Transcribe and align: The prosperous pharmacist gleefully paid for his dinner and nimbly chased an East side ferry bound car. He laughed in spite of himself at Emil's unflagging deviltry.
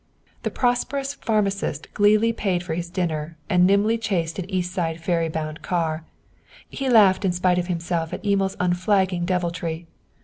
The 0.41 0.49
prosperous 0.49 1.13
pharmacist 1.13 1.93
gleefully 1.93 2.33
paid 2.33 2.63
for 2.63 2.73
his 2.73 2.89
dinner 2.89 3.37
and 3.51 3.67
nimbly 3.67 3.99
chased 3.99 4.39
an 4.39 4.49
East 4.49 4.73
side 4.73 4.99
ferry 4.99 5.29
bound 5.29 5.61
car. 5.61 6.05
He 6.67 6.89
laughed 6.89 7.23
in 7.23 7.33
spite 7.33 7.59
of 7.59 7.67
himself 7.67 8.11
at 8.11 8.25
Emil's 8.25 8.57
unflagging 8.59 9.25
deviltry. 9.25 9.85